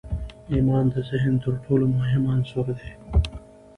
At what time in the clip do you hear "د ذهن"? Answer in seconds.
0.93-1.35